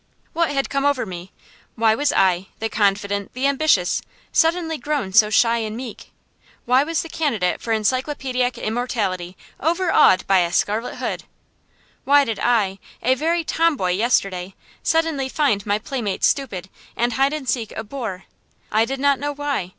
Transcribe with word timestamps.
What 0.33 0.49
had 0.49 0.67
come 0.67 0.83
over 0.83 1.05
me? 1.05 1.31
Why 1.75 1.93
was 1.93 2.11
I, 2.11 2.47
the 2.57 2.69
confident, 2.69 3.33
the 3.35 3.45
ambitious, 3.45 4.01
suddenly 4.31 4.79
grown 4.79 5.13
so 5.13 5.29
shy 5.29 5.57
and 5.59 5.77
meek? 5.77 6.11
Why 6.65 6.83
was 6.83 7.03
the 7.03 7.07
candidate 7.07 7.61
for 7.61 7.71
encyclopædic 7.71 8.55
immortality 8.55 9.37
overawed 9.59 10.25
by 10.25 10.39
a 10.39 10.51
scarlet 10.51 10.95
hood? 10.95 11.25
Why 12.03 12.23
did 12.25 12.39
I, 12.39 12.79
a 13.03 13.13
very 13.13 13.43
tomboy 13.43 13.91
yesterday, 13.91 14.55
suddenly 14.81 15.29
find 15.29 15.63
my 15.67 15.77
playmates 15.77 16.25
stupid, 16.25 16.71
and 16.95 17.13
hide 17.13 17.31
and 17.33 17.47
seek 17.47 17.71
a 17.77 17.83
bore? 17.83 18.23
I 18.71 18.85
did 18.85 18.99
not 18.99 19.19
know 19.19 19.31
why. 19.35 19.69